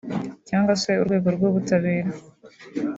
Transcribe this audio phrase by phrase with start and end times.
[0.47, 2.11] cyangwa se urwego rw’ubutabera